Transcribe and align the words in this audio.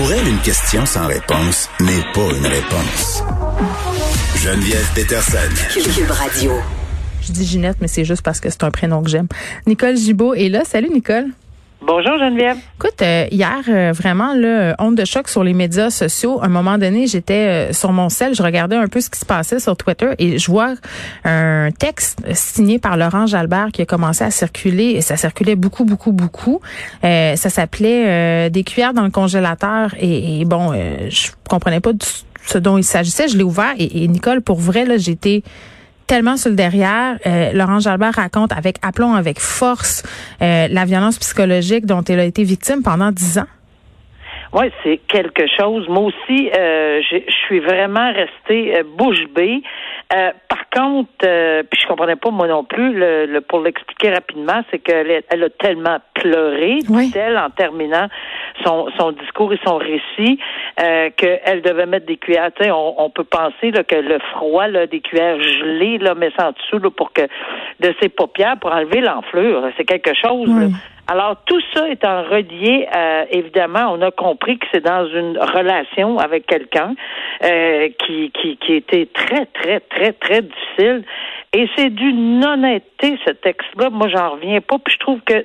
Pour 0.00 0.10
elle, 0.14 0.26
une 0.28 0.38
question 0.38 0.86
sans 0.86 1.06
réponse 1.08 1.68
n'est 1.78 2.02
pas 2.14 2.34
une 2.34 2.46
réponse. 2.46 3.22
Geneviève 4.34 4.88
Peterson. 4.94 5.36
Cube 5.74 6.10
Radio. 6.10 6.52
Je 7.20 7.32
dis 7.32 7.44
Ginette, 7.44 7.76
mais 7.82 7.86
c'est 7.86 8.06
juste 8.06 8.22
parce 8.22 8.40
que 8.40 8.48
c'est 8.48 8.64
un 8.64 8.70
prénom 8.70 9.02
que 9.02 9.10
j'aime. 9.10 9.28
Nicole 9.66 9.98
Gibault 9.98 10.32
est 10.32 10.48
là. 10.48 10.64
Salut, 10.64 10.88
Nicole. 10.88 11.26
Bonjour 11.82 12.18
Geneviève. 12.18 12.58
Écoute, 12.76 13.00
euh, 13.00 13.26
hier, 13.30 13.60
euh, 13.68 13.92
vraiment, 13.92 14.34
là, 14.34 14.74
honte 14.78 14.96
de 14.96 15.04
choc 15.06 15.28
sur 15.28 15.42
les 15.42 15.54
médias 15.54 15.88
sociaux. 15.88 16.38
À 16.42 16.44
un 16.44 16.48
moment 16.50 16.76
donné, 16.76 17.06
j'étais 17.06 17.70
euh, 17.70 17.72
sur 17.72 17.92
mon 17.92 18.10
sel, 18.10 18.34
je 18.34 18.42
regardais 18.42 18.76
un 18.76 18.86
peu 18.86 19.00
ce 19.00 19.08
qui 19.08 19.18
se 19.18 19.24
passait 19.24 19.58
sur 19.60 19.78
Twitter 19.78 20.10
et 20.18 20.38
je 20.38 20.50
vois 20.50 20.74
un 21.24 21.70
texte 21.70 22.22
signé 22.34 22.78
par 22.78 22.98
Laurent 22.98 23.26
Jalbert 23.26 23.68
qui 23.72 23.80
a 23.80 23.86
commencé 23.86 24.22
à 24.22 24.30
circuler 24.30 24.90
et 24.90 25.00
ça 25.00 25.16
circulait 25.16 25.56
beaucoup, 25.56 25.84
beaucoup, 25.86 26.12
beaucoup. 26.12 26.60
ça 27.02 27.36
s'appelait 27.36 28.50
Des 28.50 28.62
cuillères 28.62 28.92
dans 28.92 29.04
le 29.04 29.10
congélateur 29.10 29.94
et, 29.98 30.40
et 30.40 30.44
bon, 30.44 30.72
je 30.72 31.30
comprenais 31.48 31.80
pas 31.80 31.92
ce 32.46 32.58
dont 32.58 32.76
il 32.76 32.84
s'agissait. 32.84 33.28
Je 33.28 33.38
l'ai 33.38 33.44
ouvert 33.44 33.72
et, 33.78 34.04
et 34.04 34.08
Nicole, 34.08 34.42
pour 34.42 34.58
vrai, 34.58 34.84
là, 34.84 34.98
j'étais 34.98 35.42
tellement 36.10 36.36
sur 36.36 36.50
le 36.50 36.56
derrière. 36.56 37.18
Euh, 37.24 37.52
Laurent 37.52 37.78
Jalbert 37.78 38.14
raconte 38.16 38.50
avec 38.52 38.76
aplomb, 38.82 39.14
avec 39.14 39.38
force, 39.38 40.02
euh, 40.42 40.66
la 40.68 40.84
violence 40.84 41.20
psychologique 41.20 41.86
dont 41.86 42.02
elle 42.02 42.18
a 42.18 42.24
été 42.24 42.42
victime 42.42 42.82
pendant 42.82 43.12
dix 43.12 43.38
ans. 43.38 43.46
Oui, 44.52 44.66
c'est 44.82 44.98
quelque 45.06 45.46
chose. 45.56 45.88
Moi 45.88 46.10
aussi, 46.10 46.50
euh, 46.50 47.00
je 47.08 47.18
suis 47.46 47.60
vraiment 47.60 48.12
restée 48.12 48.76
euh, 48.76 48.82
bouche 48.98 49.24
bée. 49.32 49.62
Euh, 50.12 50.32
par 50.48 50.68
contre, 50.70 51.10
euh, 51.24 51.62
puis 51.70 51.80
je 51.80 51.86
comprenais 51.86 52.16
pas 52.16 52.30
moi 52.30 52.48
non 52.48 52.64
plus. 52.64 52.92
Le, 52.94 53.40
pour 53.40 53.60
l'expliquer 53.60 54.10
rapidement, 54.10 54.62
c'est 54.70 54.78
qu'elle 54.78 55.22
elle 55.28 55.44
a 55.44 55.50
tellement 55.50 55.98
pleuré, 56.14 56.78
dit-elle, 56.78 57.38
en 57.38 57.50
terminant 57.50 58.08
son, 58.64 58.88
son 58.98 59.12
discours 59.12 59.52
et 59.52 59.60
son 59.64 59.76
récit, 59.76 60.38
euh, 60.82 61.10
qu'elle 61.16 61.62
devait 61.62 61.86
mettre 61.86 62.06
des 62.06 62.16
cuillères. 62.16 62.50
On, 62.60 62.94
on 62.98 63.10
peut 63.10 63.24
penser 63.24 63.70
là, 63.70 63.84
que 63.84 63.96
le 63.96 64.18
froid, 64.32 64.66
là, 64.66 64.86
des 64.86 65.00
cuillères 65.00 65.40
gelées, 65.40 65.98
là, 65.98 66.14
ça 66.36 66.48
en 66.48 66.52
dessous 66.52 66.78
là, 66.78 66.90
pour 66.90 67.12
que 67.12 67.22
de 67.80 67.94
ses 68.00 68.08
paupières 68.08 68.58
pour 68.60 68.72
enlever 68.72 69.00
l'enflure. 69.00 69.70
C'est 69.76 69.84
quelque 69.84 70.14
chose. 70.14 70.50
Alors, 71.10 71.34
tout 71.44 71.60
ça 71.74 71.88
étant 71.88 72.22
relié, 72.22 72.86
euh, 72.96 73.24
évidemment, 73.32 73.88
on 73.90 74.00
a 74.00 74.12
compris 74.12 74.60
que 74.60 74.66
c'est 74.70 74.84
dans 74.84 75.08
une 75.08 75.36
relation 75.38 76.20
avec 76.20 76.46
quelqu'un 76.46 76.94
euh, 77.42 77.88
qui, 77.98 78.30
qui, 78.30 78.56
qui 78.58 78.74
était 78.74 79.06
très, 79.06 79.46
très, 79.46 79.80
très, 79.80 80.12
très 80.12 80.42
difficile. 80.42 81.02
Et 81.52 81.68
c'est 81.74 81.90
d'une 81.90 82.44
honnêteté, 82.44 83.18
ce 83.26 83.32
texte-là. 83.32 83.90
Moi, 83.90 84.06
j'en 84.06 84.30
reviens 84.30 84.60
pas. 84.60 84.76
Puis 84.78 84.94
je 84.94 84.98
trouve 85.00 85.20
que, 85.22 85.44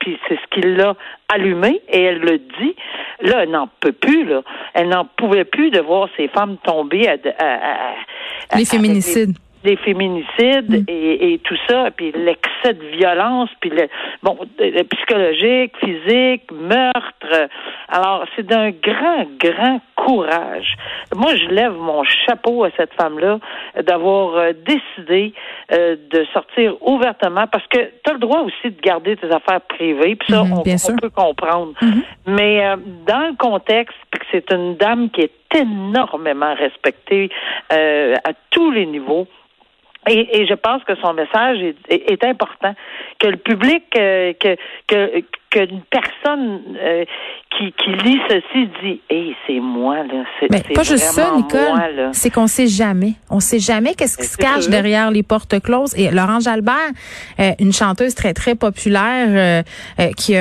puis 0.00 0.18
c'est 0.28 0.36
ce 0.36 0.46
qui 0.50 0.60
l'a 0.68 0.94
allumé, 1.32 1.80
et 1.88 2.02
elle 2.02 2.18
le 2.18 2.36
dit. 2.36 2.76
Là, 3.22 3.44
elle 3.44 3.50
n'en 3.52 3.70
peut 3.80 3.92
plus, 3.92 4.26
là. 4.26 4.42
Elle 4.74 4.90
n'en 4.90 5.06
pouvait 5.06 5.46
plus 5.46 5.70
de 5.70 5.80
voir 5.80 6.10
ces 6.18 6.28
femmes 6.28 6.58
tomber 6.62 7.08
à... 7.08 7.16
à, 7.38 8.58
les 8.58 8.66
féminicides 8.66 9.32
des 9.32 9.49
féminicides 9.76 10.70
mm. 10.70 10.84
et, 10.88 11.32
et, 11.32 11.38
tout 11.38 11.56
ça, 11.68 11.90
puis 11.90 12.12
l'excès 12.12 12.74
de 12.74 12.84
violence, 12.96 13.50
puis 13.60 13.70
le 13.70 13.88
bon 14.22 14.38
le 14.58 14.82
psychologique, 14.84 15.72
physique, 15.78 16.50
meurtre. 16.52 17.48
Alors 17.88 18.24
c'est 18.36 18.46
d'un 18.46 18.70
grand, 18.70 19.26
grand 19.38 19.80
courage. 20.04 20.76
Moi, 21.14 21.36
je 21.36 21.46
lève 21.46 21.72
mon 21.72 22.02
chapeau 22.04 22.64
à 22.64 22.70
cette 22.76 22.92
femme-là 22.94 23.38
d'avoir 23.82 24.36
euh, 24.36 24.52
décidé 24.52 25.34
euh, 25.72 25.96
de 26.10 26.24
sortir 26.32 26.74
ouvertement 26.80 27.46
parce 27.46 27.66
que 27.66 27.78
tu 27.78 28.10
as 28.10 28.12
le 28.12 28.18
droit 28.18 28.40
aussi 28.40 28.74
de 28.74 28.80
garder 28.80 29.16
tes 29.16 29.30
affaires 29.30 29.60
privées, 29.60 30.16
puis 30.16 30.32
ça, 30.32 30.42
mm-hmm, 30.42 30.92
on, 30.92 30.96
peut 30.96 31.10
comprendre. 31.10 31.72
Mm-hmm. 31.80 32.02
Mais 32.26 32.64
euh, 32.64 32.76
dans 33.06 33.28
le 33.28 33.36
contexte, 33.36 33.96
que 34.10 34.18
c'est 34.32 34.52
une 34.52 34.76
dame 34.76 35.10
qui 35.10 35.22
est 35.22 35.32
énormément 35.56 36.54
respectée 36.54 37.30
à 37.70 38.32
tous 38.50 38.70
les 38.70 38.86
niveaux. 38.86 39.26
Et, 40.08 40.40
et, 40.40 40.46
je 40.46 40.54
pense 40.54 40.82
que 40.84 40.94
son 40.96 41.12
message 41.12 41.58
est, 41.62 41.76
est, 41.90 42.24
important, 42.24 42.74
que 43.18 43.28
le 43.28 43.36
public, 43.36 43.84
euh, 43.98 44.32
que, 44.32 44.56
que 44.86 45.22
qu'une 45.50 45.82
personne 45.90 46.60
euh, 46.80 47.04
qui, 47.50 47.72
qui 47.72 47.90
lit 48.04 48.18
ceci 48.28 48.68
dit 48.82 49.00
Hey, 49.10 49.34
c'est 49.46 49.60
moi, 49.60 49.96
là. 50.04 50.24
C'est, 50.38 50.72
pas 50.72 50.82
juste 50.82 51.04
ça, 51.04 51.32
Nicole. 51.36 52.10
C'est 52.12 52.30
qu'on 52.30 52.46
sait 52.46 52.68
jamais. 52.68 53.14
On 53.28 53.40
sait 53.40 53.58
jamais 53.58 53.94
qu'est-ce 53.94 54.16
qui 54.16 54.26
se 54.26 54.36
cache 54.36 54.68
derrière 54.68 55.10
les 55.10 55.22
portes 55.22 55.60
closes. 55.60 55.94
Et 55.96 56.10
Laurent 56.10 56.40
Jalbert, 56.40 56.74
euh, 57.40 57.50
une 57.58 57.72
chanteuse 57.72 58.14
très, 58.14 58.32
très 58.32 58.54
populaire, 58.54 59.64
qui, 60.16 60.34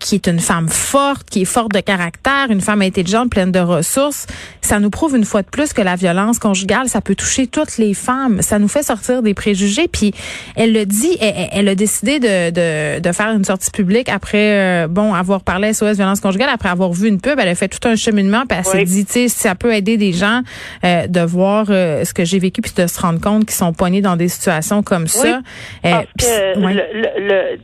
qui 0.00 0.14
est 0.14 0.26
une 0.26 0.40
femme 0.40 0.68
forte, 0.68 1.28
qui 1.28 1.42
est 1.42 1.46
forte 1.46 1.72
de 1.72 1.80
caractère, 1.80 2.46
une 2.50 2.60
femme 2.60 2.82
intelligente, 2.82 3.30
pleine 3.30 3.52
de 3.52 3.60
ressources, 3.60 4.26
ça 4.66 4.80
nous 4.80 4.90
prouve 4.90 5.16
une 5.16 5.24
fois 5.24 5.42
de 5.42 5.48
plus 5.48 5.72
que 5.72 5.82
la 5.82 5.96
violence 5.96 6.38
conjugale, 6.38 6.88
ça 6.88 7.00
peut 7.00 7.14
toucher 7.14 7.46
toutes 7.46 7.78
les 7.78 7.94
femmes. 7.94 8.42
Ça 8.42 8.58
nous 8.58 8.68
fait 8.68 8.82
sortir 8.82 9.22
des 9.22 9.34
préjugés. 9.34 9.88
Puis 9.88 10.12
elle 10.56 10.72
le 10.72 10.84
dit, 10.84 11.16
elle, 11.20 11.68
a 11.68 11.74
décidé 11.74 12.18
de, 12.18 12.50
de, 12.50 13.00
de, 13.00 13.12
faire 13.12 13.30
une 13.30 13.44
sortie 13.44 13.70
publique 13.70 14.08
après, 14.08 14.35
euh, 14.36 14.88
bon, 14.88 15.14
avoir 15.14 15.42
parlé 15.42 15.72
SOS 15.72 15.96
violence 15.96 16.20
conjugale, 16.20 16.48
après 16.52 16.68
avoir 16.68 16.92
vu 16.92 17.08
une 17.08 17.20
pub, 17.20 17.38
elle 17.38 17.48
a 17.48 17.54
fait 17.54 17.68
tout 17.68 17.86
un 17.88 17.96
cheminement, 17.96 18.42
puis 18.48 18.58
elle 18.58 18.64
s'est 18.64 18.84
dit, 18.84 19.04
tu 19.04 19.12
sais, 19.12 19.28
ça 19.28 19.54
peut 19.54 19.72
aider 19.72 19.96
des 19.96 20.12
gens 20.12 20.40
euh, 20.84 21.06
de 21.06 21.20
voir 21.20 21.66
euh, 21.70 22.04
ce 22.04 22.14
que 22.14 22.24
j'ai 22.24 22.38
vécu, 22.38 22.62
puis 22.62 22.72
de 22.76 22.86
se 22.86 23.00
rendre 23.00 23.20
compte 23.20 23.46
qu'ils 23.46 23.54
sont 23.54 23.72
poignés 23.72 24.00
dans 24.00 24.16
des 24.16 24.28
situations 24.28 24.82
comme 24.82 25.06
ça. 25.06 25.40
Parce 25.82 26.06
que 26.18 26.58
le, 26.58 27.28
le, 27.28 27.58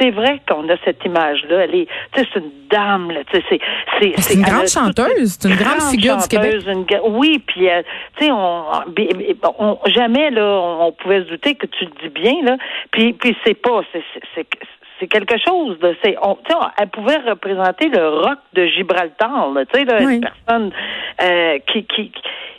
c'est 0.00 0.10
vrai 0.10 0.40
qu'on 0.48 0.68
a 0.68 0.76
cette 0.84 1.04
image-là. 1.04 1.64
Elle 1.64 1.74
est, 1.74 1.88
c'est 2.14 2.36
une 2.36 2.50
dame, 2.70 3.10
là, 3.10 3.20
c'est, 3.32 3.42
c'est, 3.48 4.12
c'est 4.18 4.34
une 4.34 4.42
grande 4.42 4.68
chanteuse, 4.68 5.36
c'est 5.38 5.48
une 5.48 5.56
grande, 5.56 5.82
figure 5.90 6.16
du 6.16 6.28
Québec. 6.28 6.62
oui, 7.04 7.42
puis 7.46 7.68
tu 8.18 8.24
sais, 8.24 8.30
on, 8.30 8.64
on, 9.58 9.78
jamais 9.86 10.30
là 10.30 10.42
on, 10.44 10.92
pouvait 10.92 11.22
se 11.24 11.28
douter 11.28 11.54
que 11.54 11.66
tu 11.66 11.84
le 11.84 11.90
dis 12.02 12.14
bien, 12.14 12.34
là. 12.42 12.56
Puis, 12.90 13.12
puis 13.12 13.36
c'est 13.44 13.54
pas, 13.54 13.82
c'est 13.92 14.02
quelque 15.00 15.36
chose 15.38 15.78
de 15.80 15.94
c'est 16.02 16.16
on, 16.22 16.36
elle 16.78 16.88
pouvait 16.88 17.18
représenter 17.18 17.88
le 17.88 18.08
rock 18.08 18.38
de 18.54 18.66
Gibraltar 18.66 19.48
tu 19.72 19.80
sais 19.80 20.02
une 20.02 20.20
personne 20.20 20.72
euh, 21.22 21.58
qui, 21.66 21.84
qui 21.84 22.12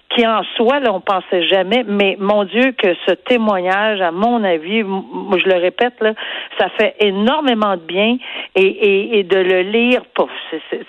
qui 0.10 0.26
en 0.26 0.42
soi, 0.56 0.80
là, 0.80 0.94
on 0.94 1.02
pensait 1.02 1.46
jamais, 1.48 1.84
mais 1.86 2.16
mon 2.20 2.46
Dieu, 2.46 2.72
que 2.72 2.94
ce 3.06 3.12
témoignage, 3.12 4.00
à 4.02 4.12
mon 4.12 4.44
avis, 4.44 4.84
moi, 4.84 5.38
je 5.38 5.50
le 5.50 5.58
répète, 5.58 5.96
là, 6.00 6.14
ça 6.58 6.70
fait 6.70 6.96
énormément 7.00 7.76
de 7.76 7.82
bien 7.82 8.18
et, 8.56 8.62
et, 8.62 9.20
et 9.20 9.24
de 9.24 9.38
le 9.38 9.62
lire, 9.62 10.02
tu 10.16 10.24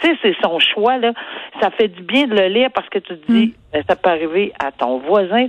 sais, 0.02 0.16
c'est 0.22 0.36
son 0.42 0.58
choix, 0.60 0.98
là, 0.98 1.12
ça 1.60 1.70
fait 1.70 1.88
du 1.88 2.02
bien 2.02 2.26
de 2.26 2.36
le 2.36 2.46
lire 2.46 2.70
parce 2.72 2.88
que 2.88 3.00
tu 3.00 3.18
te 3.18 3.32
dis, 3.32 3.46
mm. 3.46 3.52
ben, 3.72 3.82
ça 3.88 3.96
peut 3.96 4.10
arriver 4.10 4.52
à 4.64 4.70
ton 4.70 4.98
voisin, 4.98 5.48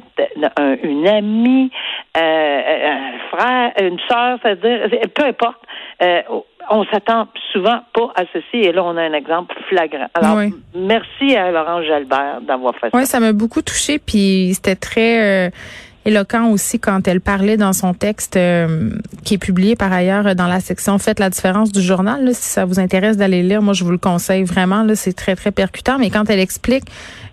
une 0.83 1.07
amie, 1.07 1.71
euh, 2.17 2.91
un 2.91 3.37
frère, 3.37 3.71
une 3.81 3.99
sœur, 4.09 4.39
c'est-à-dire, 4.41 4.89
peu 5.13 5.25
importe, 5.25 5.61
euh, 6.01 6.21
on 6.69 6.85
s'attend 6.85 7.27
souvent 7.51 7.81
pas 7.93 8.11
à 8.15 8.23
ceci 8.31 8.57
et 8.57 8.71
là 8.71 8.83
on 8.83 8.95
a 8.95 9.01
un 9.01 9.13
exemple 9.13 9.55
flagrant. 9.67 10.07
Alors 10.13 10.39
merci 10.75 11.35
à 11.35 11.51
Laurent 11.51 11.81
Jalbert 11.83 12.41
d'avoir 12.41 12.75
fait 12.75 12.89
ça. 12.89 12.97
Oui, 12.97 13.05
ça 13.05 13.19
m'a 13.19 13.33
beaucoup 13.33 13.61
touché 13.61 13.99
puis 13.99 14.51
c'était 14.53 14.75
très 14.75 15.47
euh, 15.47 15.49
éloquent 16.09 16.49
aussi 16.51 16.79
quand 16.79 17.07
elle 17.07 17.21
parlait 17.21 17.57
dans 17.57 17.73
son 17.73 17.93
texte 17.93 18.35
euh, 18.35 18.91
qui 19.23 19.35
est 19.35 19.37
publié 19.37 19.75
par 19.75 19.93
ailleurs 19.93 20.35
dans 20.35 20.47
la 20.47 20.59
section 20.59 20.97
Faites 20.97 21.19
la 21.19 21.29
différence 21.29 21.71
du 21.71 21.81
journal. 21.81 22.25
Là, 22.25 22.33
si 22.33 22.43
ça 22.49 22.65
vous 22.65 22.79
intéresse 22.79 23.15
d'aller 23.15 23.43
lire, 23.43 23.61
moi 23.61 23.73
je 23.73 23.83
vous 23.83 23.91
le 23.91 23.97
conseille 23.97 24.43
vraiment. 24.43 24.83
Là, 24.83 24.95
c'est 24.95 25.13
très 25.13 25.35
très 25.35 25.51
percutant. 25.51 25.97
Mais 25.99 26.09
quand 26.09 26.29
elle 26.29 26.39
explique 26.39 26.85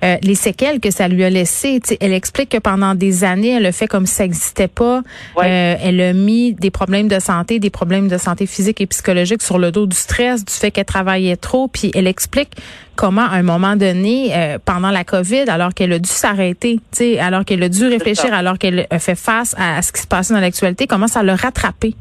euh, 0.05 0.17
les 0.23 0.34
séquelles 0.34 0.78
que 0.81 0.90
ça 0.90 1.08
lui 1.08 1.25
a 1.25 1.31
laissées, 1.31 1.81
elle 2.00 2.12
explique 2.12 2.50
que 2.50 2.58
pendant 2.58 2.94
des 2.94 3.25
années, 3.25 3.56
elle 3.56 3.67
a 3.67 3.73
fait 3.73 3.87
comme 3.87 4.06
si 4.06 4.14
ça 4.14 4.25
n'existait 4.25 4.69
pas. 4.69 5.02
Euh, 5.38 5.75
elle 5.82 6.00
a 6.00 6.12
mis 6.12 6.52
des 6.52 6.70
problèmes 6.70 7.08
de 7.08 7.19
santé, 7.19 7.58
des 7.58 7.70
problèmes 7.70 8.08
de 8.08 8.19
santé 8.19 8.46
physique 8.46 8.81
et 8.81 8.87
psychologique 8.87 9.43
sur 9.43 9.58
le 9.58 9.72
dos 9.72 9.87
du 9.87 9.96
stress, 9.96 10.44
du 10.44 10.52
fait 10.52 10.70
qu'elle 10.70 10.84
travaillait 10.84 11.37
trop. 11.37 11.69
Puis 11.69 11.90
elle 11.94 12.06
explique 12.06 12.50
comment, 12.96 13.26
à 13.26 13.37
un 13.37 13.43
moment 13.43 13.76
donné, 13.76 14.31
euh, 14.34 14.58
pendant 14.64 14.90
la 14.90 15.05
COVID, 15.05 15.49
alors 15.49 15.72
qu'elle 15.75 15.93
a 15.93 15.99
dû 15.99 16.08
s'arrêter, 16.08 16.81
alors 17.20 17.44
qu'elle 17.44 17.62
a 17.62 17.69
dû 17.69 17.87
réfléchir, 17.87 18.32
alors 18.34 18.58
qu'elle 18.58 18.66
a 18.91 18.99
fait 18.99 19.15
face 19.15 19.55
à, 19.59 19.83
ce 19.83 19.93
qui 19.93 20.01
se 20.01 20.07
passait 20.07 20.35
dans 20.35 20.41
l'actualité, 20.41 20.87
comment 20.87 21.09
ça 21.09 21.23
l'a 21.23 21.37
rattrapé? 21.37 21.95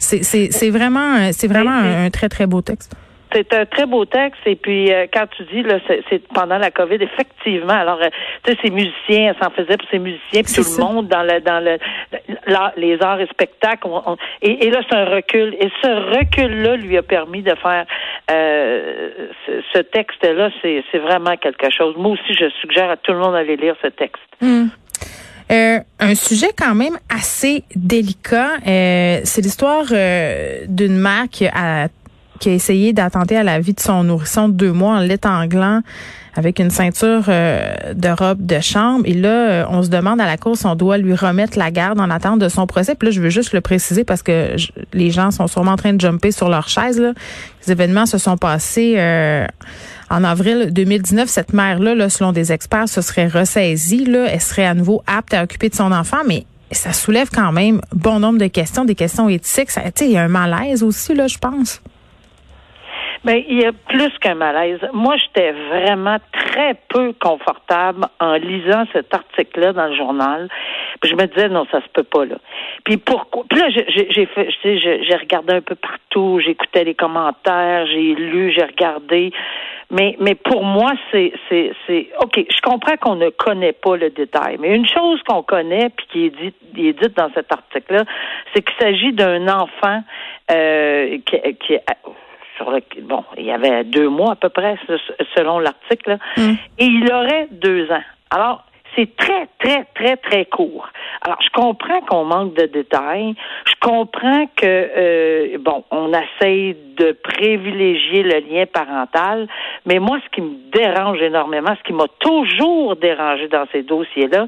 C'est 0.00 0.70
vraiment, 0.70 1.30
c'est 1.32 1.46
vraiment 1.46 1.70
un, 1.70 2.10
très, 2.10 2.28
très 2.28 2.46
beau 2.46 2.62
texte. 2.62 2.96
c'est 3.32 3.52
un 3.54 3.66
très 3.66 3.86
beau 3.86 4.06
texte. 4.06 4.40
Et 4.46 4.56
puis, 4.56 4.90
euh, 4.90 5.06
quand 5.12 5.26
tu 5.36 5.44
dis, 5.52 5.62
là, 5.62 5.78
c'est 6.08 6.26
pendant 6.28 6.56
la 6.56 6.70
COVID, 6.70 6.96
effectivement. 6.96 7.74
Alors, 7.74 8.00
euh, 8.02 8.08
tu 8.42 8.52
sais, 8.52 8.58
ces 8.62 8.70
musiciens, 8.70 9.32
elle 9.32 9.36
s'en 9.40 9.50
faisait 9.50 9.76
pour 9.76 9.88
ces 9.90 9.98
musiciens, 9.98 10.42
puis 10.42 10.54
tout 10.54 10.64
le 10.78 10.82
monde 10.82 11.08
dans 11.08 11.22
le, 11.22 11.40
dans 11.40 11.62
le, 11.62 11.78
les 12.76 13.00
arts 13.02 13.20
et 13.20 13.26
spectacles. 13.26 13.88
et, 14.42 14.70
là, 14.70 14.80
c'est 14.88 14.96
un 14.96 15.04
recul. 15.04 15.54
Et 15.60 15.70
ce 15.82 16.18
recul-là 16.18 16.76
lui 16.76 16.96
a 16.96 17.02
permis 17.02 17.42
de 17.42 17.54
faire 17.56 17.84
euh, 18.30 19.08
ce, 19.74 19.80
texte-là. 19.80 20.50
C'est 20.62 20.98
vraiment 20.98 21.36
quelque 21.36 21.70
chose. 21.70 21.94
Moi 21.98 22.12
aussi, 22.12 22.32
je 22.32 22.48
suggère 22.60 22.90
à 22.90 22.96
tout 22.96 23.12
le 23.12 23.18
monde 23.18 23.34
d'aller 23.34 23.56
lire 23.56 23.76
ce 23.82 23.88
texte. 23.88 24.22
Hmm. 25.50 25.80
un 25.98 26.14
sujet 26.14 26.50
quand 26.56 26.74
même 26.76 26.96
assez 27.08 27.64
délicat. 27.74 28.58
c'est 28.64 29.40
l'histoire 29.42 29.86
d'une 30.68 30.96
mère 30.96 31.28
qui 31.30 31.46
a 31.46 31.88
qui 32.40 32.48
a 32.48 32.52
essayé 32.52 32.92
d'attenter 32.92 33.36
à 33.36 33.42
la 33.42 33.60
vie 33.60 33.74
de 33.74 33.80
son 33.80 34.02
nourrisson 34.02 34.48
de 34.48 34.54
deux 34.54 34.72
mois 34.72 34.94
en 34.94 35.00
l'étanglant 35.00 35.82
avec 36.34 36.58
une 36.58 36.70
ceinture 36.70 37.24
euh, 37.28 37.94
de 37.94 38.08
robe 38.08 38.44
de 38.44 38.60
chambre. 38.60 39.02
Et 39.04 39.14
là, 39.14 39.28
euh, 39.28 39.64
on 39.68 39.82
se 39.82 39.88
demande 39.88 40.20
à 40.20 40.26
la 40.26 40.36
cour 40.36 40.56
si 40.56 40.66
on 40.66 40.74
doit 40.74 40.98
lui 40.98 41.14
remettre 41.14 41.58
la 41.58 41.70
garde 41.70 42.00
en 42.00 42.10
attente 42.10 42.38
de 42.38 42.48
son 42.48 42.66
procès. 42.66 42.94
Puis 42.94 43.08
là, 43.08 43.12
je 43.12 43.20
veux 43.20 43.30
juste 43.30 43.52
le 43.52 43.60
préciser 43.60 44.04
parce 44.04 44.22
que 44.22 44.54
les 44.92 45.10
gens 45.10 45.30
sont 45.30 45.46
sûrement 45.48 45.72
en 45.72 45.76
train 45.76 45.92
de 45.92 46.00
jumper 46.00 46.30
sur 46.30 46.48
leur 46.48 46.68
chaise. 46.68 47.00
Là. 47.00 47.12
Les 47.66 47.72
événements 47.72 48.06
se 48.06 48.18
sont 48.18 48.36
passés 48.36 48.94
euh, 48.96 49.46
en 50.08 50.22
avril 50.24 50.68
2019. 50.72 51.28
Cette 51.28 51.52
mère-là, 51.52 51.94
là, 51.94 52.08
selon 52.08 52.32
des 52.32 52.52
experts, 52.52 52.88
se 52.88 53.00
serait 53.00 53.26
ressaisie. 53.26 54.04
Là. 54.04 54.26
Elle 54.30 54.40
serait 54.40 54.66
à 54.66 54.74
nouveau 54.74 55.02
apte 55.06 55.34
à 55.34 55.42
occuper 55.42 55.68
de 55.68 55.74
son 55.74 55.90
enfant, 55.90 56.18
mais 56.26 56.44
ça 56.72 56.92
soulève 56.92 57.30
quand 57.34 57.50
même 57.50 57.80
bon 57.92 58.20
nombre 58.20 58.38
de 58.38 58.46
questions, 58.46 58.84
des 58.84 58.94
questions 58.94 59.28
éthiques. 59.28 59.70
Ça, 59.70 59.82
il 60.00 60.10
y 60.10 60.16
a 60.16 60.22
un 60.22 60.28
malaise 60.28 60.84
aussi, 60.84 61.14
là, 61.14 61.26
je 61.26 61.38
pense. 61.38 61.80
Mais 63.24 63.44
il 63.48 63.60
y 63.60 63.66
a 63.66 63.72
plus 63.72 64.10
qu'un 64.18 64.34
malaise. 64.34 64.80
Moi, 64.94 65.16
j'étais 65.16 65.52
vraiment 65.52 66.16
très 66.32 66.74
peu 66.88 67.12
confortable 67.12 68.06
en 68.18 68.34
lisant 68.34 68.84
cet 68.92 69.12
article-là 69.12 69.72
dans 69.74 69.88
le 69.88 69.94
journal. 69.94 70.48
Puis 71.00 71.10
je 71.10 71.16
me 71.16 71.26
disais 71.26 71.48
non, 71.48 71.66
ça 71.70 71.82
se 71.82 71.88
peut 71.92 72.02
pas 72.02 72.24
là. 72.24 72.36
Puis 72.84 72.96
pourquoi? 72.96 73.44
Puis 73.48 73.58
là, 73.58 73.68
j'ai 73.68 74.26
fait, 74.26 74.48
j'ai 74.62 75.16
regardé 75.16 75.54
un 75.54 75.60
peu 75.60 75.74
partout, 75.74 76.40
j'écoutais 76.42 76.84
les 76.84 76.94
commentaires, 76.94 77.86
j'ai 77.86 78.14
lu, 78.14 78.52
j'ai 78.52 78.64
regardé. 78.64 79.32
Mais, 79.90 80.16
mais 80.20 80.36
pour 80.36 80.62
moi, 80.64 80.92
c'est, 81.10 81.32
c'est, 81.48 81.72
c'est, 81.86 82.08
ok. 82.22 82.44
Je 82.48 82.60
comprends 82.62 82.96
qu'on 82.96 83.16
ne 83.16 83.28
connaît 83.30 83.72
pas 83.72 83.96
le 83.96 84.10
détail, 84.10 84.56
mais 84.60 84.74
une 84.74 84.86
chose 84.86 85.20
qu'on 85.26 85.42
connaît 85.42 85.90
puis 85.90 86.06
qui 86.10 86.26
est 86.26 86.30
dite, 86.30 86.56
qui 86.74 86.88
est 86.88 86.92
dite 86.92 87.16
dans 87.16 87.30
cet 87.34 87.52
article-là, 87.52 88.04
c'est 88.54 88.62
qu'il 88.62 88.76
s'agit 88.78 89.12
d'un 89.12 89.48
enfant 89.48 90.02
euh, 90.50 91.18
qui, 91.26 91.36
qui 91.66 91.76
bon, 93.02 93.24
il 93.36 93.44
y 93.44 93.50
avait 93.50 93.84
deux 93.84 94.08
mois 94.08 94.32
à 94.32 94.36
peu 94.36 94.48
près 94.48 94.76
selon 95.36 95.58
l'article, 95.58 96.18
mm. 96.36 96.52
et 96.78 96.84
il 96.84 97.12
aurait 97.12 97.48
deux 97.50 97.90
ans. 97.90 98.02
Alors, 98.30 98.64
c'est 98.96 99.16
très, 99.16 99.46
très, 99.58 99.84
très, 99.94 100.16
très 100.16 100.44
court. 100.46 100.88
Alors, 101.22 101.38
je 101.42 101.50
comprends 101.50 102.00
qu'on 102.02 102.24
manque 102.24 102.54
de 102.54 102.66
détails. 102.66 103.34
Je 103.66 103.74
comprends 103.80 104.46
que, 104.56 104.64
euh, 104.64 105.58
bon, 105.60 105.84
on 105.90 106.12
essaye 106.12 106.76
de 106.96 107.12
privilégier 107.12 108.22
le 108.22 108.40
lien 108.40 108.66
parental, 108.66 109.48
mais 109.86 109.98
moi, 109.98 110.18
ce 110.24 110.28
qui 110.34 110.42
me 110.42 110.70
dérange 110.70 111.20
énormément, 111.22 111.74
ce 111.78 111.82
qui 111.84 111.92
m'a 111.92 112.08
toujours 112.18 112.96
dérangé 112.96 113.48
dans 113.48 113.64
ces 113.72 113.82
dossiers-là, 113.82 114.46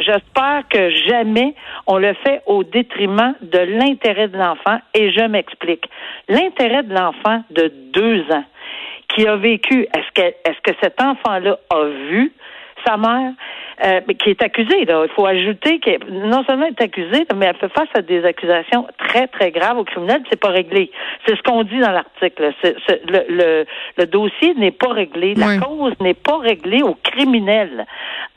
j'espère 0.00 0.62
que 0.68 0.90
jamais 0.90 1.54
on 1.86 1.98
le 1.98 2.14
fait 2.14 2.42
au 2.46 2.64
détriment 2.64 3.34
de 3.40 3.58
l'intérêt 3.58 4.28
de 4.28 4.36
l'enfant, 4.36 4.78
et 4.94 5.12
je 5.12 5.22
m'explique. 5.26 5.88
L'intérêt 6.28 6.82
de 6.82 6.94
l'enfant 6.94 7.44
de 7.50 7.72
deux 7.92 8.22
ans 8.32 8.44
qui 9.14 9.26
a 9.26 9.36
vécu, 9.36 9.82
est-ce 9.82 10.10
que, 10.14 10.26
est-ce 10.26 10.60
que 10.62 10.76
cet 10.82 11.00
enfant-là 11.00 11.58
a 11.70 11.84
vu 11.84 12.32
sa 12.84 12.96
mère? 12.96 13.32
Euh, 13.84 14.00
qui 14.16 14.30
est 14.30 14.40
accusée. 14.42 14.84
Là. 14.84 15.02
Il 15.04 15.10
faut 15.12 15.26
ajouter 15.26 15.80
que 15.80 16.08
non 16.08 16.44
seulement 16.44 16.66
elle 16.66 16.74
est 16.78 16.82
accusée, 16.82 17.26
mais 17.34 17.46
elle 17.46 17.56
fait 17.56 17.68
face 17.70 17.88
à 17.94 18.02
des 18.02 18.24
accusations 18.24 18.86
très, 18.96 19.26
très 19.26 19.50
graves 19.50 19.76
au 19.76 19.82
criminel, 19.82 20.22
c'est 20.30 20.38
pas 20.38 20.50
réglé. 20.50 20.92
C'est 21.26 21.36
ce 21.36 21.42
qu'on 21.42 21.64
dit 21.64 21.80
dans 21.80 21.90
l'article. 21.90 22.52
Le, 22.62 23.24
le, 23.28 23.66
le, 23.98 24.06
dossier 24.06 24.54
n'est 24.54 24.70
pas 24.70 24.92
réglé. 24.92 25.34
La 25.34 25.58
cause 25.58 25.94
n'est 26.00 26.14
pas 26.14 26.38
réglée 26.38 26.84
au 26.84 26.94
criminel. 26.94 27.84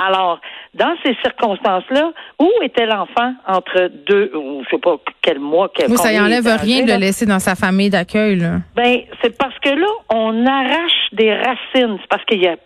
Alors, 0.03 0.41
dans 0.75 0.93
ces 1.05 1.15
circonstances-là, 1.23 2.11
où 2.37 2.49
était 2.61 2.85
l'enfant 2.85 3.33
entre 3.47 3.89
deux, 4.07 4.29
ou 4.35 4.61
je 4.65 4.69
sais 4.71 4.81
pas 4.81 4.97
quel 5.21 5.39
mois, 5.39 5.71
quel 5.73 5.89
Oui, 5.89 5.97
ça 5.97 6.11
y 6.11 6.19
enlève 6.19 6.45
rien 6.61 6.83
de 6.83 6.91
le 6.91 6.99
laisser 6.99 7.25
dans 7.25 7.39
sa 7.39 7.55
famille 7.55 7.89
d'accueil, 7.89 8.35
là. 8.35 8.57
Ben, 8.75 8.99
c'est 9.21 9.37
parce 9.37 9.57
que 9.59 9.69
là, 9.69 9.87
on 10.13 10.45
arrache 10.45 10.91
des 11.13 11.33
racines. 11.33 11.97
C'est 12.01 12.09
parce 12.09 12.25
qu'il 12.25 12.43
y 12.43 12.47
a, 12.47 12.57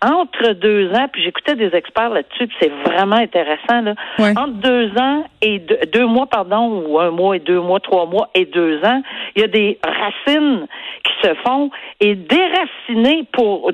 entre 0.00 0.52
deux 0.52 0.92
ans, 0.92 1.08
puis 1.12 1.24
j'écoutais 1.24 1.56
des 1.56 1.74
experts 1.74 2.10
là-dessus, 2.10 2.48
c'est 2.60 2.70
vraiment 2.86 3.16
intéressant, 3.16 3.80
là. 3.80 3.94
Entre 4.18 4.54
deux 4.54 4.90
ans 4.96 5.24
et 5.42 5.58
deux, 5.92 6.06
mois, 6.06 6.26
pardon, 6.26 6.84
ou 6.86 7.00
un 7.00 7.10
mois 7.10 7.34
et 7.34 7.40
deux 7.40 7.60
mois, 7.60 7.80
trois 7.80 8.06
mois 8.06 8.30
et 8.34 8.44
deux 8.44 8.80
ans, 8.84 9.02
il 9.34 9.42
y 9.42 9.44
a 9.44 9.48
des 9.48 9.78
racines 9.82 10.66
qui 11.02 11.28
se 11.28 11.34
font 11.44 11.70
et 11.98 12.14
déraciner 12.14 13.24
pour 13.32 13.72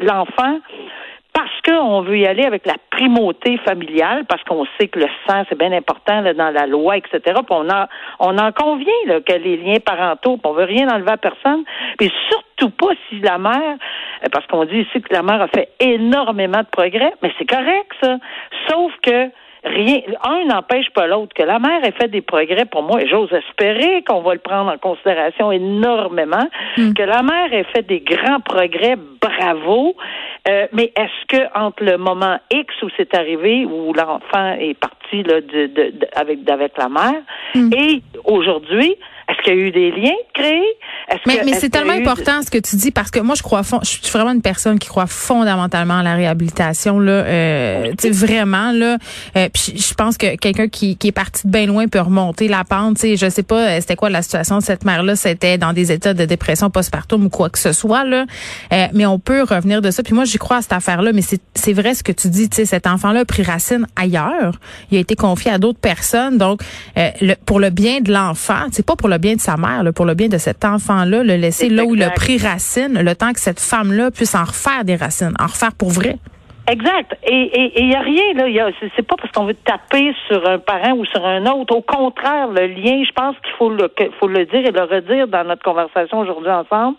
l'enfant 0.00 0.60
parce 1.36 1.60
qu'on 1.66 2.00
veut 2.00 2.16
y 2.16 2.26
aller 2.26 2.44
avec 2.44 2.64
la 2.64 2.76
primauté 2.90 3.58
familiale, 3.58 4.24
parce 4.26 4.42
qu'on 4.44 4.64
sait 4.80 4.88
que 4.88 5.00
le 5.00 5.08
sang, 5.28 5.42
c'est 5.50 5.58
bien 5.58 5.70
important 5.70 6.22
dans 6.22 6.50
la 6.50 6.66
loi, 6.66 6.96
etc. 6.96 7.20
Puis 7.24 7.44
on, 7.50 7.68
a, 7.68 7.90
on 8.20 8.38
en 8.38 8.52
convient 8.52 8.86
là, 9.06 9.20
que 9.20 9.34
les 9.34 9.58
liens 9.58 9.78
parentaux, 9.84 10.40
on 10.42 10.52
veut 10.52 10.64
rien 10.64 10.88
enlever 10.88 11.10
à 11.10 11.18
personne, 11.18 11.64
puis 11.98 12.10
surtout 12.30 12.70
pas 12.70 12.94
si 13.10 13.20
la 13.20 13.36
mère, 13.36 13.76
parce 14.32 14.46
qu'on 14.46 14.64
dit 14.64 14.78
ici 14.78 15.02
que 15.02 15.12
la 15.12 15.22
mère 15.22 15.42
a 15.42 15.48
fait 15.48 15.68
énormément 15.78 16.60
de 16.60 16.68
progrès, 16.72 17.12
mais 17.22 17.30
c'est 17.38 17.44
correct 17.44 17.92
ça, 18.00 18.16
sauf 18.70 18.92
que 19.02 19.30
rien, 19.66 20.00
un 20.24 20.44
n'empêche 20.46 20.90
pas 20.90 21.06
l'autre. 21.06 21.34
Que 21.34 21.42
la 21.42 21.58
mère 21.58 21.84
ait 21.84 21.92
fait 21.92 22.08
des 22.08 22.22
progrès 22.22 22.64
pour 22.64 22.82
moi, 22.82 23.02
et 23.02 23.08
j'ose 23.08 23.32
espérer 23.32 24.02
qu'on 24.04 24.20
va 24.20 24.34
le 24.34 24.40
prendre 24.40 24.70
en 24.72 24.78
considération 24.78 25.52
énormément, 25.52 26.46
hmm. 26.76 26.94
que 26.94 27.02
la 27.02 27.22
mère 27.22 27.52
ait 27.52 27.66
fait 27.74 27.82
des 27.82 28.00
grands 28.00 28.40
progrès, 28.40 28.96
bravo. 29.20 29.96
Euh, 30.48 30.66
mais 30.72 30.92
est-ce 30.96 31.26
que 31.28 31.58
entre 31.58 31.82
le 31.82 31.98
moment 31.98 32.38
X 32.50 32.72
où 32.82 32.88
c'est 32.96 33.14
arrivé, 33.14 33.64
où 33.64 33.92
l'enfant 33.92 34.54
est 34.58 34.78
parti 34.78 35.22
là, 35.24 35.40
de, 35.40 35.66
de, 35.66 35.92
avec, 36.14 36.48
avec 36.48 36.78
la 36.78 36.88
mère, 36.88 37.22
hmm. 37.54 37.70
et 37.72 38.02
aujourd'hui, 38.24 38.96
est-ce 39.28 39.42
qu'il 39.42 39.54
y 39.54 39.56
a 39.56 39.60
eu 39.60 39.70
des 39.72 39.90
liens 39.90 40.14
créés? 40.34 40.76
mais, 41.26 41.42
mais 41.44 41.54
c'est 41.54 41.68
tellement 41.68 41.92
important 41.92 42.42
ce 42.42 42.50
que 42.50 42.58
tu 42.58 42.76
dis 42.76 42.90
parce 42.90 43.10
que 43.10 43.20
moi 43.20 43.34
je 43.36 43.42
crois 43.42 43.62
je 43.82 43.88
suis 43.88 44.12
vraiment 44.12 44.32
une 44.32 44.42
personne 44.42 44.78
qui 44.78 44.88
croit 44.88 45.06
fondamentalement 45.06 45.98
à 45.98 46.02
la 46.02 46.14
réhabilitation 46.14 46.98
là 46.98 47.12
euh, 47.12 47.92
tu 47.98 48.08
sais 48.08 48.26
vraiment 48.26 48.72
là. 48.72 48.98
Euh, 49.36 49.48
puis 49.52 49.74
je 49.76 49.94
pense 49.94 50.16
que 50.16 50.36
quelqu'un 50.36 50.68
qui, 50.68 50.96
qui 50.96 51.08
est 51.08 51.12
parti 51.12 51.46
de 51.46 51.52
bien 51.52 51.66
loin 51.66 51.88
peut 51.88 52.00
remonter 52.00 52.48
la 52.48 52.64
pente 52.64 52.96
tu 52.96 53.02
sais. 53.02 53.16
Je 53.16 53.28
sais 53.28 53.42
pas 53.42 53.68
euh, 53.68 53.80
c'était 53.80 53.96
quoi 53.96 54.10
la 54.10 54.22
situation 54.22 54.58
de 54.58 54.62
cette 54.62 54.84
mère 54.84 55.02
là 55.02 55.16
c'était 55.16 55.58
dans 55.58 55.72
des 55.72 55.90
états 55.92 56.14
de 56.14 56.24
dépression 56.24 56.70
postpartum 56.70 57.24
ou 57.24 57.28
quoi 57.28 57.50
que 57.50 57.58
ce 57.58 57.72
soit 57.72 58.04
là. 58.04 58.26
Euh, 58.72 58.86
mais 58.92 59.06
on 59.06 59.18
peut 59.18 59.42
revenir 59.42 59.82
de 59.82 59.90
ça. 59.90 60.02
Puis 60.02 60.14
moi 60.14 60.24
j'y 60.24 60.38
crois 60.38 60.58
à 60.58 60.62
cette 60.62 60.72
affaire 60.72 61.02
là 61.02 61.12
mais 61.12 61.22
c'est 61.22 61.40
c'est 61.54 61.72
vrai 61.72 61.94
ce 61.94 62.02
que 62.02 62.12
tu 62.12 62.28
dis 62.28 62.48
tu 62.48 62.56
sais 62.56 62.64
cet 62.64 62.86
enfant 62.86 63.12
là 63.12 63.20
a 63.20 63.24
pris 63.24 63.42
racine 63.42 63.86
ailleurs. 63.96 64.60
Il 64.90 64.98
a 64.98 65.00
été 65.00 65.16
confié 65.16 65.50
à 65.50 65.58
d'autres 65.58 65.80
personnes. 65.80 66.38
Donc 66.38 66.62
euh, 66.96 67.10
le, 67.20 67.34
pour 67.44 67.60
le 67.60 67.70
bien 67.70 68.00
de 68.00 68.12
l'enfant 68.12 68.66
c'est 68.70 68.86
pas 68.86 68.96
pour 68.96 69.08
le 69.08 69.15
bien 69.18 69.36
de 69.36 69.40
sa 69.40 69.56
mère 69.56 69.82
là, 69.82 69.92
pour 69.92 70.06
le 70.06 70.14
bien 70.14 70.28
de 70.28 70.38
cet 70.38 70.64
enfant 70.64 71.04
là 71.04 71.22
le 71.22 71.36
laisser 71.36 71.68
là 71.68 71.84
où 71.84 71.94
il 71.94 72.02
a 72.02 72.10
pris 72.10 72.38
racine, 72.38 73.00
le 73.00 73.14
temps 73.14 73.32
que 73.32 73.40
cette 73.40 73.60
femme-là 73.60 74.10
puisse 74.10 74.34
en 74.34 74.44
refaire 74.44 74.84
des 74.84 74.96
racines, 74.96 75.34
en 75.38 75.46
refaire 75.46 75.72
pour 75.72 75.90
vrai. 75.90 76.18
Exact. 76.68 77.16
Et 77.22 77.80
il 77.80 77.88
n'y 77.88 77.94
a 77.94 78.00
rien, 78.00 78.32
là. 78.34 78.70
C'est, 78.96 79.06
pas 79.06 79.14
parce 79.16 79.30
qu'on 79.32 79.44
veut 79.44 79.54
taper 79.54 80.12
sur 80.26 80.48
un 80.48 80.58
parent 80.58 80.92
ou 80.96 81.04
sur 81.04 81.24
un 81.24 81.46
autre. 81.46 81.76
Au 81.76 81.82
contraire, 81.82 82.48
le 82.48 82.66
lien, 82.66 83.04
je 83.04 83.12
pense 83.12 83.36
qu'il 83.38 83.52
faut 83.56 83.70
le, 83.70 83.88
faut 84.18 84.26
le 84.26 84.44
dire 84.46 84.66
et 84.66 84.72
le 84.72 84.82
redire 84.82 85.28
dans 85.28 85.44
notre 85.44 85.62
conversation 85.62 86.18
aujourd'hui 86.18 86.50
ensemble, 86.50 86.96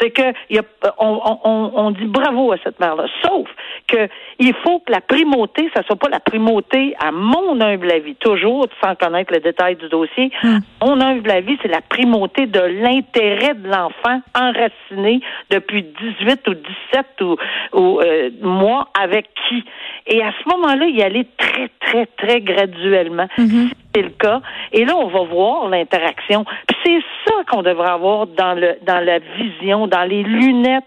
c'est 0.00 0.10
que 0.10 0.32
y 0.48 0.58
a, 0.58 0.62
on, 0.98 1.20
on, 1.44 1.72
on 1.74 1.90
dit 1.90 2.06
bravo 2.06 2.52
à 2.52 2.56
cette 2.64 2.80
mère-là. 2.80 3.04
Sauf 3.22 3.46
que 3.88 4.08
il 4.38 4.54
faut 4.64 4.78
que 4.78 4.92
la 4.92 5.02
primauté, 5.02 5.70
ça 5.74 5.82
soit 5.82 5.96
pas 5.96 6.08
la 6.08 6.20
primauté 6.20 6.94
à 6.98 7.12
mon 7.12 7.60
humble 7.60 7.90
avis, 7.90 8.14
toujours 8.14 8.66
sans 8.82 8.94
connaître 8.94 9.34
le 9.34 9.40
détail 9.40 9.76
du 9.76 9.88
dossier. 9.90 10.30
Hmm. 10.42 10.58
Mon 10.82 10.98
humble 10.98 11.30
avis, 11.30 11.58
c'est 11.60 11.68
la 11.68 11.82
primauté 11.82 12.46
de 12.46 12.60
l'intérêt 12.60 13.52
de 13.54 13.68
l'enfant 13.68 14.22
enraciné 14.34 15.20
depuis 15.50 15.82
18 16.20 16.48
ou 16.48 16.54
17 16.54 17.06
ou, 17.20 17.36
ou 17.74 18.00
euh, 18.00 18.30
mois 18.40 18.88
avec 18.98 19.09
qui. 19.18 19.64
Et 20.06 20.22
à 20.22 20.32
ce 20.32 20.48
moment-là, 20.48 20.86
y 20.86 21.02
aller 21.02 21.26
très, 21.36 21.68
très, 21.80 22.06
très 22.06 22.40
graduellement. 22.40 23.26
Mm-hmm. 23.38 23.72
C'est 23.94 24.02
le 24.02 24.10
cas. 24.10 24.40
Et 24.72 24.84
là, 24.84 24.96
on 24.96 25.08
va 25.08 25.22
voir 25.24 25.68
l'interaction. 25.68 26.44
Puis 26.44 26.76
c'est 26.84 27.00
ça 27.26 27.34
qu'on 27.48 27.62
devrait 27.62 27.90
avoir 27.90 28.26
dans 28.26 28.54
le 28.54 28.76
dans 28.82 29.04
la 29.04 29.18
vision, 29.18 29.86
dans 29.86 30.04
les 30.04 30.22
lunettes 30.22 30.84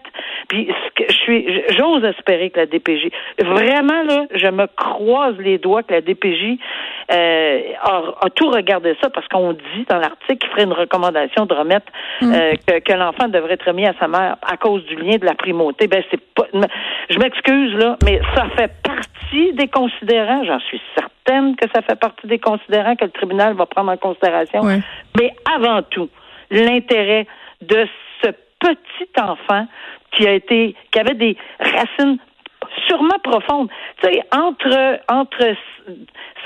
Puis 0.48 0.68
je 1.08 1.14
suis, 1.14 1.62
j'ose 1.76 2.04
espérer 2.04 2.50
que 2.50 2.60
la 2.60 2.66
DPJ, 2.66 3.10
vraiment 3.40 4.02
là, 4.04 4.26
je 4.34 4.48
me 4.48 4.66
croise 4.66 5.36
les 5.38 5.58
doigts 5.58 5.82
que 5.82 5.92
la 5.92 6.00
DPJ 6.00 6.58
euh, 7.12 7.60
a, 7.82 8.30
tout 8.34 8.48
regardé 8.48 8.96
ça 9.02 9.10
parce 9.10 9.28
qu'on 9.28 9.52
dit 9.52 9.84
dans 9.88 9.98
l'article 9.98 10.38
qu'il 10.38 10.50
ferait 10.50 10.64
une 10.64 10.72
recommandation 10.72 11.44
de 11.46 11.54
remettre 11.54 11.92
mm. 12.22 12.32
euh, 12.32 12.52
que, 12.66 12.78
que 12.80 12.92
l'enfant 12.94 13.28
devrait 13.28 13.54
être 13.54 13.66
remis 13.66 13.86
à 13.86 13.94
sa 14.00 14.08
mère 14.08 14.36
à 14.42 14.56
cause 14.56 14.84
du 14.86 14.96
lien 14.96 15.16
de 15.16 15.26
la 15.26 15.34
primauté. 15.34 15.86
Ben 15.86 16.02
c'est 16.10 16.20
pas, 16.34 16.46
je 17.10 17.18
m'excuse 17.18 17.74
là, 17.74 17.96
mais 18.04 18.20
ça 18.34 18.46
fait 18.56 18.72
partie 18.82 19.52
des 19.52 19.68
considérants. 19.68 20.44
J'en 20.44 20.60
suis 20.60 20.80
certaine 20.96 21.56
que 21.56 21.66
ça 21.74 21.82
fait 21.82 21.98
partie 21.98 22.26
des 22.26 22.38
considérants 22.38 22.96
que 22.96 23.04
le 23.04 23.10
tribunal 23.10 23.54
va 23.54 23.66
prendre 23.66 23.90
en 23.92 23.96
considération. 23.96 24.62
Mais 25.18 25.34
avant 25.54 25.82
tout, 25.82 26.08
l'intérêt 26.50 27.26
de 27.62 27.86
ce 28.22 28.30
petit 28.58 29.10
enfant 29.20 29.66
qui 30.12 30.26
a 30.26 30.32
été, 30.32 30.74
qui 30.90 30.98
avait 30.98 31.14
des 31.14 31.36
racines 31.58 32.18
sûrement 32.88 33.18
profondes. 33.22 33.68
Tu 34.02 34.12
sais, 34.12 34.22
entre, 34.32 35.00
entre 35.08 35.54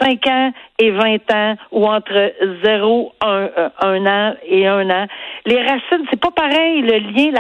5 0.01 0.27
ans 0.27 0.53
et 0.79 0.91
20 0.91 1.33
ans 1.33 1.57
ou 1.71 1.87
entre 1.87 2.33
0, 2.65 3.13
1, 3.21 3.29
euh, 3.29 3.69
an 3.83 4.35
et 4.45 4.67
1 4.67 4.91
an. 4.91 5.07
Les 5.47 5.61
racines, 5.63 6.07
c'est 6.11 6.21
pas 6.21 6.31
pareil, 6.31 6.83
le 6.83 6.99
lien, 6.99 7.33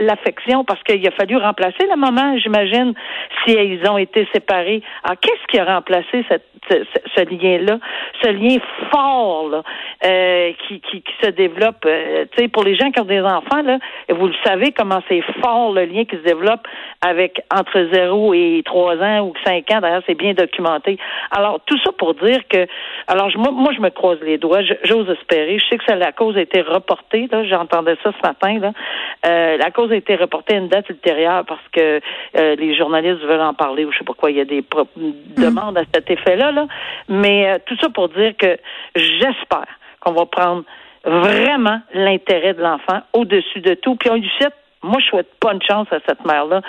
l'affection, 0.00 0.64
parce 0.64 0.82
qu'il 0.82 1.06
a 1.06 1.10
fallu 1.10 1.36
remplacer 1.36 1.86
la 1.88 1.96
maman, 1.96 2.36
j'imagine, 2.38 2.94
si 3.44 3.52
ils 3.52 3.88
ont 3.88 3.98
été 3.98 4.26
séparés. 4.32 4.82
Alors, 5.04 5.18
qu'est-ce 5.20 5.46
qui 5.48 5.58
a 5.58 5.64
remplacé 5.64 6.24
ce, 6.68 7.24
lien-là? 7.24 7.78
Ce 8.22 8.28
lien 8.30 8.58
fort, 8.90 9.48
là, 9.48 9.62
euh, 10.06 10.52
qui, 10.66 10.80
qui, 10.80 11.02
qui, 11.02 11.12
se 11.22 11.30
développe. 11.30 11.84
Euh, 11.84 12.24
tu 12.32 12.42
sais, 12.42 12.48
pour 12.48 12.64
les 12.64 12.76
gens 12.76 12.90
qui 12.90 13.00
ont 13.00 13.04
des 13.04 13.20
enfants, 13.20 13.62
là, 13.62 13.78
vous 14.10 14.26
le 14.26 14.34
savez 14.44 14.72
comment 14.72 15.00
c'est 15.08 15.22
fort 15.42 15.72
le 15.72 15.84
lien 15.84 16.04
qui 16.04 16.16
se 16.16 16.22
développe 16.22 16.66
avec 17.02 17.42
entre 17.54 17.88
0 17.92 18.34
et 18.34 18.62
3 18.64 18.96
ans 18.96 19.20
ou 19.26 19.34
5 19.44 19.70
ans. 19.72 19.80
D'ailleurs, 19.80 20.02
c'est 20.06 20.14
bien 20.14 20.34
documenté. 20.34 20.98
Alors, 21.30 21.60
tout 21.66 21.78
ça 21.84 21.90
pour 21.92 22.14
dire 22.14 22.40
que, 22.48 22.66
alors, 23.08 23.30
moi, 23.36 23.50
moi 23.50 23.72
je 23.74 23.80
me 23.80 23.90
croise 23.90 24.18
les 24.22 24.38
doigts. 24.38 24.62
J'ose 24.84 25.08
espérer. 25.10 25.58
Je 25.58 25.66
sais 25.68 25.78
que 25.78 25.84
ça, 25.86 25.96
la 25.96 26.12
cause 26.12 26.36
a 26.36 26.42
été 26.42 26.60
reportée. 26.60 26.99
Là, 27.12 27.44
j'entendais 27.44 27.96
ça 28.02 28.12
ce 28.12 28.26
matin. 28.26 28.58
Là. 28.58 28.72
Euh, 29.26 29.56
la 29.56 29.70
cause 29.70 29.90
a 29.92 29.96
été 29.96 30.16
reportée 30.16 30.54
à 30.54 30.58
une 30.58 30.68
date 30.68 30.88
ultérieure 30.88 31.44
parce 31.46 31.66
que 31.72 32.00
euh, 32.36 32.56
les 32.56 32.76
journalistes 32.76 33.22
veulent 33.22 33.40
en 33.40 33.54
parler 33.54 33.84
ou 33.84 33.92
je 33.92 33.98
sais 33.98 34.04
pas 34.04 34.14
quoi. 34.14 34.30
Il 34.30 34.36
y 34.36 34.40
a 34.40 34.44
des 34.44 34.60
mm. 34.62 35.42
demandes 35.42 35.78
à 35.78 35.84
cet 35.92 36.10
effet-là. 36.10 36.52
Là. 36.52 36.66
Mais 37.08 37.50
euh, 37.50 37.58
tout 37.66 37.76
ça 37.80 37.88
pour 37.88 38.08
dire 38.08 38.36
que 38.36 38.58
j'espère 38.94 39.66
qu'on 40.00 40.12
va 40.12 40.26
prendre 40.26 40.64
vraiment 41.04 41.80
l'intérêt 41.94 42.54
de 42.54 42.62
l'enfant 42.62 43.00
au-dessus 43.12 43.60
de 43.60 43.74
tout. 43.74 43.96
Puis 43.96 44.10
on 44.10 44.14
lui 44.14 44.30
souhaite 44.38 44.54
moi, 44.82 44.98
je 45.00 45.06
souhaite 45.06 45.28
pas 45.40 45.52
une 45.52 45.60
chance 45.62 45.88
à 45.90 45.98
cette 46.08 46.24
mère-là. 46.24 46.62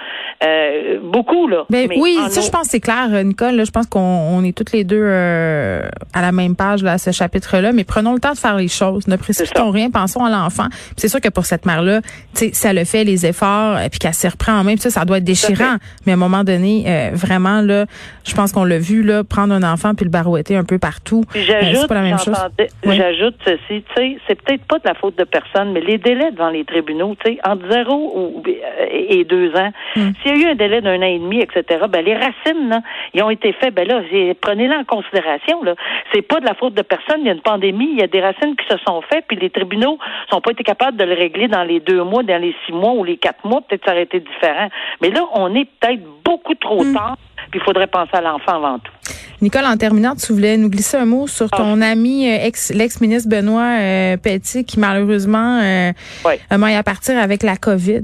Euh, 0.43 0.99
beaucoup, 1.01 1.47
là. 1.47 1.63
Ben, 1.69 1.89
oui, 1.95 2.17
ça, 2.29 2.41
je 2.41 2.49
pense 2.49 2.67
c'est 2.67 2.81
clair, 2.81 3.07
Nicole. 3.23 3.65
je 3.65 3.71
pense 3.71 3.87
qu'on 3.87 4.43
est 4.43 4.55
toutes 4.55 4.73
les 4.73 4.83
deux 4.83 5.01
euh, 5.01 5.81
à 6.13 6.21
la 6.21 6.33
même 6.33 6.57
page 6.57 6.83
là, 6.83 6.93
à 6.93 6.97
ce 6.97 7.11
chapitre-là. 7.11 7.71
Mais 7.71 7.85
prenons 7.85 8.13
le 8.13 8.19
temps 8.19 8.33
de 8.33 8.37
faire 8.37 8.57
les 8.57 8.67
choses. 8.67 9.07
Ne 9.07 9.15
précipitons 9.15 9.71
rien. 9.71 9.89
Pensons 9.89 10.25
à 10.25 10.29
l'enfant. 10.29 10.67
C'est 10.97 11.07
sûr 11.07 11.21
que 11.21 11.29
pour 11.29 11.45
cette 11.45 11.65
mère-là, 11.65 12.01
ça 12.33 12.73
le 12.73 12.83
fait 12.83 13.05
les 13.05 13.25
efforts, 13.25 13.79
et 13.79 13.89
puis 13.89 13.99
qu'elle 13.99 14.13
s'y 14.13 14.27
reprend 14.27 14.53
en 14.53 14.63
même. 14.65 14.77
Ça, 14.77 14.89
ça 14.89 15.05
doit 15.05 15.19
être 15.19 15.23
déchirant. 15.23 15.77
Mais 16.05 16.11
à 16.11 16.15
un 16.15 16.19
moment 16.19 16.43
donné, 16.43 16.83
euh, 16.87 17.11
vraiment, 17.13 17.61
là, 17.61 17.85
je 18.25 18.35
pense 18.35 18.51
qu'on 18.51 18.65
l'a 18.65 18.79
vu, 18.79 19.03
là, 19.03 19.23
prendre 19.23 19.53
un 19.53 19.63
enfant 19.63 19.95
puis 19.95 20.03
le 20.03 20.11
barouetter 20.11 20.57
un 20.57 20.65
peu 20.65 20.79
partout. 20.79 21.23
J'ajoute, 21.33 21.87
pas 21.87 21.95
la 21.95 22.01
même 22.01 22.19
chose. 22.19 22.35
J'ajoute 22.83 23.35
ceci, 23.45 23.83
tu 23.83 23.93
sais, 23.95 24.17
c'est 24.27 24.41
peut-être 24.41 24.65
pas 24.65 24.79
de 24.79 24.87
la 24.87 24.95
faute 24.95 25.17
de 25.17 25.23
personne, 25.23 25.71
mais 25.71 25.79
les 25.79 25.97
délais 25.97 26.31
devant 26.31 26.49
les 26.49 26.65
tribunaux, 26.65 27.15
tu 27.23 27.33
sais, 27.33 27.39
entre 27.45 27.71
zéro 27.71 28.00
ou, 28.01 28.43
et 28.91 29.23
deux 29.23 29.53
ans. 29.55 29.71
Hmm. 29.95 30.11
S'il 30.21 30.37
y 30.37 30.43
a 30.43 30.47
eu 30.47 30.51
un 30.51 30.55
délai 30.55 30.81
d'un 30.81 30.99
an 30.99 31.05
et 31.05 31.19
demi, 31.19 31.41
etc., 31.41 31.85
ben 31.89 32.03
les 32.03 32.15
racines, 32.15 32.69
là, 32.69 32.81
ils 33.13 33.23
ont 33.23 33.29
été 33.29 33.53
faits. 33.53 33.73
Ben 33.73 33.87
là, 33.87 34.01
prenez-les 34.41 34.75
en 34.75 34.83
considération. 34.83 35.63
Là, 35.63 35.75
c'est 36.13 36.21
pas 36.21 36.39
de 36.39 36.45
la 36.45 36.53
faute 36.55 36.73
de 36.73 36.81
personne. 36.81 37.21
Il 37.21 37.27
y 37.27 37.29
a 37.29 37.33
une 37.33 37.41
pandémie, 37.41 37.89
il 37.91 37.99
y 37.99 38.03
a 38.03 38.07
des 38.07 38.21
racines 38.21 38.55
qui 38.55 38.65
se 38.67 38.77
sont 38.85 39.01
faites, 39.01 39.25
puis 39.27 39.37
les 39.37 39.49
tribunaux 39.49 39.97
sont 40.29 40.41
pas 40.41 40.51
été 40.51 40.63
capables 40.63 40.97
de 40.97 41.03
le 41.03 41.13
régler 41.13 41.47
dans 41.47 41.63
les 41.63 41.79
deux 41.79 42.03
mois, 42.03 42.23
dans 42.23 42.41
les 42.41 42.55
six 42.65 42.73
mois 42.73 42.93
ou 42.93 43.03
les 43.03 43.17
quatre 43.17 43.45
mois. 43.45 43.61
Peut-être 43.61 43.85
ça 43.85 43.91
aurait 43.91 44.03
été 44.03 44.19
différent. 44.19 44.69
Mais 45.01 45.09
là, 45.09 45.25
on 45.33 45.53
est 45.55 45.65
peut-être 45.79 46.03
beaucoup 46.23 46.55
trop 46.55 46.83
hmm. 46.83 46.93
tard. 46.93 47.17
Puis 47.49 47.59
il 47.59 47.63
faudrait 47.63 47.87
penser 47.87 48.11
à 48.13 48.21
l'enfant 48.21 48.55
avant 48.55 48.79
tout. 48.79 48.91
Nicole, 49.41 49.65
en 49.65 49.77
terminant, 49.77 50.15
tu 50.15 50.33
voulais 50.33 50.57
nous 50.57 50.69
glisser 50.69 50.97
un 50.97 51.05
mot 51.05 51.27
sur 51.27 51.49
ton 51.49 51.81
ah. 51.81 51.87
ami 51.87 52.29
euh, 52.29 52.45
ex, 52.45 52.71
l'ex-ministre 52.71 53.27
Benoît 53.29 53.79
euh, 53.79 54.17
Petit 54.17 54.65
qui 54.65 54.79
malheureusement 54.79 55.59
euh, 55.61 55.91
a 56.23 56.77
à 56.77 56.83
partir 56.83 57.17
avec 57.17 57.43
la 57.43 57.57
COVID. 57.57 58.03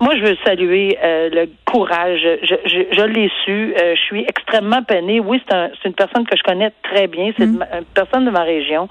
Moi, 0.00 0.16
je 0.16 0.24
veux 0.24 0.36
saluer 0.44 0.98
euh, 1.02 1.28
le 1.30 1.48
courage. 1.64 2.20
Je, 2.42 2.54
je, 2.64 2.96
je 2.96 3.02
l'ai 3.04 3.30
su. 3.44 3.74
je 3.76 4.00
suis 4.06 4.22
extrêmement 4.22 4.82
peinée. 4.82 5.20
Oui, 5.20 5.42
c'est, 5.48 5.54
un, 5.54 5.70
c'est 5.82 5.88
une 5.88 5.94
personne 5.94 6.26
que 6.26 6.36
je 6.36 6.42
connais 6.42 6.72
très 6.82 7.06
bien. 7.06 7.32
C'est 7.38 7.46
mm. 7.46 7.64
une 7.72 7.84
personne 7.94 8.24
de 8.24 8.30
ma 8.30 8.42
région. 8.42 8.88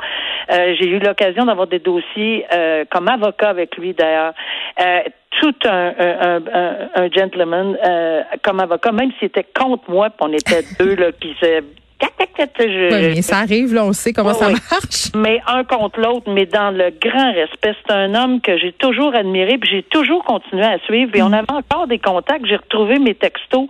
j'ai 0.50 0.88
eu 0.88 1.00
l'occasion 1.00 1.46
d'avoir 1.46 1.68
des 1.68 1.80
dossiers 1.80 2.46
comme 2.90 3.08
avocat 3.08 3.50
avec 3.50 3.78
lui, 3.78 3.94
d'ailleurs 3.94 4.34
tout 5.42 5.56
un, 5.66 5.94
un, 5.98 6.42
un, 6.54 6.90
un 6.96 7.10
gentleman 7.10 7.78
euh, 7.84 8.22
comme 8.44 8.60
avocat, 8.60 8.92
même 8.92 9.12
s'il 9.18 9.28
était 9.28 9.46
contre 9.56 9.90
moi, 9.90 10.10
puis 10.10 10.20
on 10.22 10.34
était 10.34 10.64
deux 10.80 10.96
là, 10.96 11.12
mais 12.92 13.22
ça 13.22 13.38
arrive, 13.38 13.74
là, 13.74 13.86
on 13.86 13.94
sait 13.94 14.14
comment 14.14 14.34
ça 14.34 14.50
marche. 14.50 15.12
Mais 15.16 15.42
un 15.48 15.64
contre 15.64 16.00
l'autre, 16.00 16.30
mais 16.32 16.46
dans 16.46 16.72
le 16.72 16.92
grand 17.02 17.34
respect. 17.34 17.76
C'est 17.86 17.94
un 17.94 18.16
homme 18.16 18.42
que 18.42 18.58
j'ai 18.58 18.72
toujours 18.74 19.16
admiré, 19.16 19.58
puis 19.58 19.70
j'ai 19.70 19.84
toujours 19.84 20.24
continué 20.24 20.64
à 20.64 20.80
suivre. 20.80 21.12
Et 21.16 21.22
on 21.22 21.30
mm. 21.30 21.34
avait 21.34 21.52
encore 21.52 21.88
des 21.88 22.00
contacts. 22.00 22.46
J'ai 22.46 22.56
retrouvé 22.56 23.00
mes 23.00 23.16
textos 23.16 23.68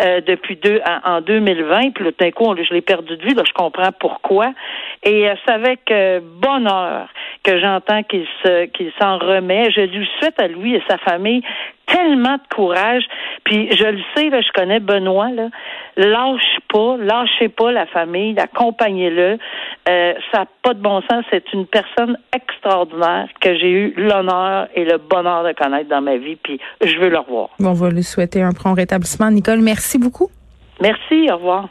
euh, 0.00 0.20
depuis 0.26 0.56
deux 0.56 0.80
en, 1.04 1.20
2020, 1.20 1.90
puis 1.90 2.04
d'un 2.18 2.30
coup, 2.30 2.54
je 2.56 2.74
l'ai 2.74 2.80
perdu 2.80 3.16
de 3.16 3.22
vue. 3.22 3.34
Là, 3.34 3.42
je 3.46 3.52
comprends 3.52 3.92
pourquoi. 3.98 4.52
Et 5.02 5.28
euh, 5.28 5.34
c'est 5.44 5.52
avec 5.52 5.90
euh, 5.90 6.20
bonheur 6.22 7.08
que 7.42 7.60
j'entends 7.60 8.02
qu'il 8.02 8.26
se 8.42 8.66
qu'il 8.66 8.92
s'en 9.00 9.18
remet. 9.18 9.70
Je 9.70 9.82
lui 9.82 10.08
souhaite 10.18 10.40
à 10.40 10.48
lui 10.48 10.74
et 10.74 10.82
sa 10.88 10.98
famille 10.98 11.42
tellement 11.86 12.34
de 12.34 12.54
courage. 12.54 13.04
Puis 13.44 13.70
je 13.76 13.84
le 13.84 14.00
sais, 14.14 14.28
là, 14.30 14.40
je 14.40 14.50
connais 14.52 14.80
Benoît, 14.80 15.30
là. 15.30 15.48
Lâche 15.96 16.58
pas, 16.72 16.96
lâchez 16.98 17.48
pas 17.48 17.72
la 17.72 17.86
famille, 17.86 18.38
accompagnez-le. 18.38 19.38
Euh, 19.88 20.14
ça 20.32 20.40
n'a 20.40 20.46
pas 20.62 20.74
de 20.74 20.80
bon 20.80 21.00
sens. 21.10 21.24
C'est 21.30 21.52
une 21.52 21.66
personne 21.66 22.18
extraordinaire 22.34 23.28
que 23.40 23.56
j'ai 23.56 23.70
eu 23.70 23.94
l'honneur 23.96 24.68
et 24.74 24.84
le 24.84 24.98
bonheur 24.98 25.44
de 25.44 25.52
connaître 25.52 25.88
dans 25.88 26.02
ma 26.02 26.16
vie. 26.16 26.36
Puis 26.36 26.60
je 26.82 26.98
veux 26.98 27.08
le 27.08 27.18
revoir. 27.18 27.50
Bon, 27.58 27.70
on 27.70 27.74
va 27.74 27.90
lui 27.90 28.02
souhaiter 28.02 28.42
un 28.42 28.52
prompt 28.52 28.74
rétablissement. 28.74 29.30
Nicole, 29.30 29.60
merci 29.60 29.98
beaucoup. 29.98 30.28
Merci, 30.80 31.30
au 31.30 31.36
revoir. 31.36 31.68